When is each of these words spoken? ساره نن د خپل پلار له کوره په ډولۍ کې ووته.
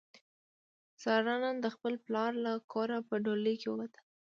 ساره 1.03 1.35
نن 1.43 1.55
د 1.61 1.67
خپل 1.75 1.93
پلار 2.05 2.31
له 2.45 2.53
کوره 2.71 2.97
په 3.07 3.15
ډولۍ 3.25 3.55
کې 3.61 3.67
ووته. 3.69 3.99